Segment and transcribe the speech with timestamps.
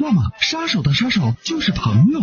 [0.00, 2.20] 那么，杀手的杀手就是朋友。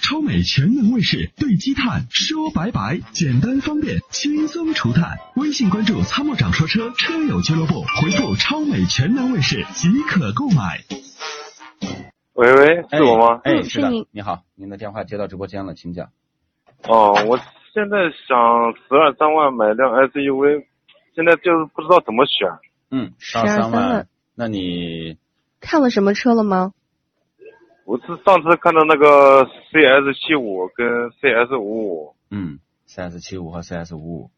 [0.00, 5.18] 超美全能卫士对积碳说拜拜，简单方便，轻松除碳。
[5.34, 10.84] 微信关注“参谋长说车车友俱乐部”，回复“超美全能卫士”即可购买。
[12.34, 13.40] 喂喂，是我吗？
[13.42, 16.10] 哎，嗯是的你好，您的电话接到直播间了，请讲。
[16.84, 17.38] 哦，我
[17.74, 17.96] 现在
[18.28, 20.64] 想十二三万买辆 SUV，
[21.16, 22.48] 现在就是不知道怎么选。
[22.92, 25.18] 嗯，十12三万万，那你
[25.60, 26.72] 看了什么车了吗？
[27.86, 34.30] 我是上次看到那个 CS 七五跟 CS 五五，嗯，CS 七五和 CS 五五，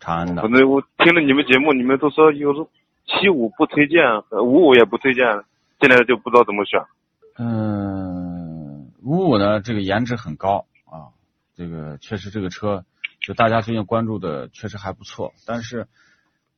[0.00, 2.68] 长安的反，正我听了你们节目，你们都说有时
[3.06, 4.02] 七五不推荐，
[4.42, 5.24] 五五也不推荐，
[5.80, 6.80] 现在就不知道怎么选。
[7.38, 11.14] 嗯，五五呢，这个颜值很高啊，
[11.54, 12.84] 这个确实这个车，
[13.20, 15.32] 就大家最近关注的确实还不错。
[15.46, 15.86] 但是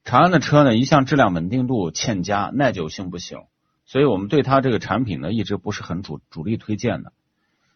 [0.02, 3.42] 长安的车呢，一向质量稳定度欠佳，耐久性不行，
[3.88, 7.12] 所以我们对它这个产品呢，一直不是很主主力推荐的。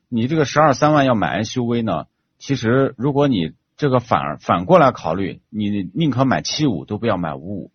[0.08, 2.06] 你这个十二三万要买 SUV 呢，
[2.38, 7.72] 其实如果你这个反而反过来考虑，你宁可买七五都不要买五五。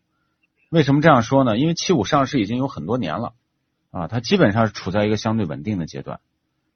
[0.69, 1.57] 为什么这样说呢？
[1.57, 3.33] 因为七五上市已经有很多年了。
[3.89, 6.19] 啊，它基本上是处在一个相对稳定的阶段，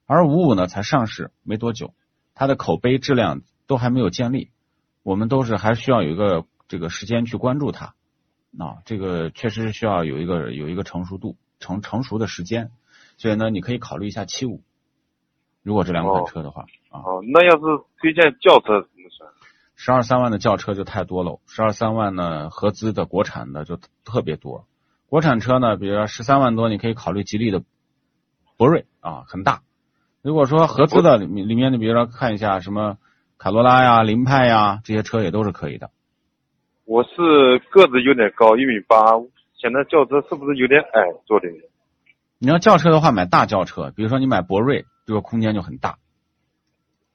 [0.08, 1.94] 而五五呢才上市没多久，
[2.34, 4.50] 它的口碑质量都还没有建立，
[5.04, 7.94] 我们都是还需要有一个这个时间去关注它，
[8.58, 12.72] 啊，这个确实是需要有一个有一个成熟度成成熟的时间，
[13.16, 14.62] 所以呢，你可以考虑一下七五，
[15.64, 17.62] 如果这两款哦车的话，啊，哦，那要是
[18.02, 19.26] 推荐轿车怎么选？
[19.78, 24.66] 十二三万的轿车就太多了，十二三万呢合资的国产的就特别多。
[25.08, 27.64] 国产车呢，比如说十三万多，你可以考虑吉利的
[28.58, 29.62] 博瑞啊，很大。
[30.22, 32.98] 如果说合资的里面里面，你比如说看一下什么
[33.38, 35.90] 卡罗拉呀、凌派呀，这些车也都是可以的。
[36.86, 39.00] 我是个子有点高，一米八，
[39.62, 41.48] 现在轿车是不是有点矮坐的？
[42.40, 46.00] 你要轿车的话，买大轿车，比如说你买博瑞，这个空间就很大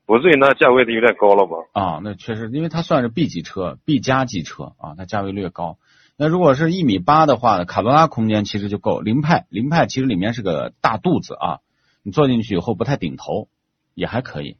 [0.07, 1.57] 博瑞那价位的有点高了吧？
[1.73, 2.01] 啊。
[2.05, 5.79] 那确实，因为它算是 B 级车，B 加级车啊，它价位略高。
[6.17, 9.01] 那如果是一米八的话，卡罗拉空间其实就够。
[9.01, 11.59] 凌派，凌派其实里面是个大肚子啊，
[12.05, 13.49] 你坐进去以后不太顶头，
[13.95, 14.57] 也还可以。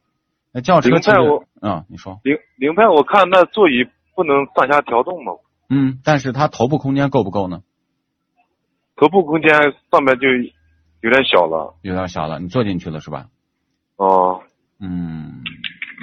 [0.51, 1.17] 那轿车其实
[1.61, 5.31] 嗯，你说，凌凌派我看那座椅不能上下调动嘛，
[5.69, 7.61] 嗯，但是它头部空间够不够呢？
[8.97, 9.49] 头部空间
[9.91, 10.27] 上面就
[11.01, 11.75] 有点小了。
[11.83, 13.27] 有点小了，你坐进去了是吧？
[13.95, 14.41] 哦
[14.79, 15.43] 嗯，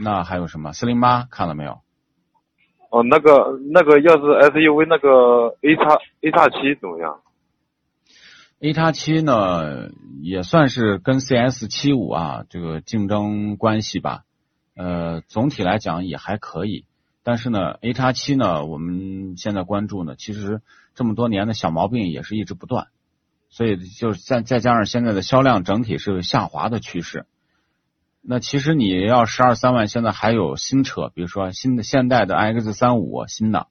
[0.03, 0.73] 那还有什么？
[0.73, 1.81] 四零八看了没有？
[2.91, 7.21] 哦，那个那个要是 SUV 那个 A 叉 A 叉七怎么样
[8.61, 9.91] ？A 叉七呢，
[10.23, 14.23] 也算是跟 CS 七五啊这个竞争关系吧。
[14.77, 16.85] 呃，总体来讲也还可以，
[17.25, 20.61] 但是呢，A 叉七呢，我们现在关注呢，其实
[20.95, 22.89] 这么多年的小毛病也是一直不断，
[23.49, 27.27] 所以就是再再加上现在的销量整体是下滑的趋势。
[28.21, 33.69] 那其实你要十二三万，现在还有新车，比如说新的现代的 X 三五新的，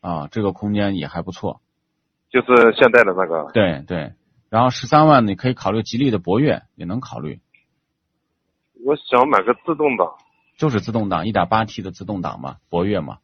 [0.00, 1.60] 啊，这个空间也还不错。
[2.30, 3.50] 就是现代的那个。
[3.52, 4.14] 对对，
[4.50, 7.40] 然后十三万你可以考虑吉利的博越，也能考虑，
[8.84, 10.12] 我想买个自动挡，
[10.56, 13.18] 就是自动挡，一点八 T 的自动挡嘛，博越嘛。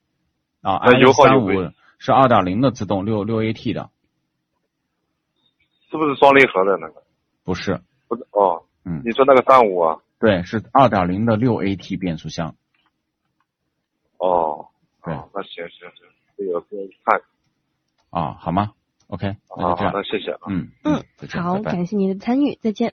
[0.61, 3.91] 啊那油，X 三五耗有没是二点零的自动，六六 AT 的，
[5.91, 7.03] 是不是双离合的那个？
[7.45, 9.99] 不是，不是哦，嗯，你说那个三五啊？
[10.21, 12.55] 对，是二点零的六 AT 变速箱。
[14.19, 14.69] 哦，
[15.05, 16.07] 对哦那行行行，
[16.37, 17.21] 这个是看
[18.11, 18.73] 啊，好吗
[19.09, 20.39] ？OK，那啊，就这样好，那，谢谢啊。
[20.49, 22.91] 嗯嗯，再见好，拜拜感谢您的参与，再见。